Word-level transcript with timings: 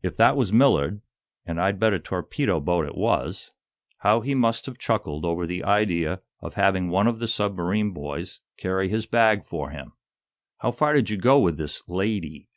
If 0.00 0.16
that 0.16 0.34
was 0.34 0.50
Millard 0.50 1.02
and 1.44 1.60
I'd 1.60 1.78
bet 1.78 1.92
a 1.92 1.98
torpedo 1.98 2.58
boat 2.58 2.86
it 2.86 2.96
was 2.96 3.52
how 3.98 4.22
he 4.22 4.34
must 4.34 4.64
have 4.64 4.78
chuckled 4.78 5.26
over 5.26 5.46
the 5.46 5.62
idea 5.62 6.22
of 6.40 6.54
having 6.54 6.88
one 6.88 7.06
of 7.06 7.18
the 7.18 7.28
submarine 7.28 7.90
boys 7.92 8.40
carry 8.56 8.88
his 8.88 9.04
bag 9.04 9.44
for 9.44 9.68
him." 9.68 9.92
"How 10.60 10.70
far 10.70 10.94
did 10.94 11.10
you 11.10 11.18
go 11.18 11.38
with 11.38 11.58
this 11.58 11.82
'lady'?" 11.86 12.48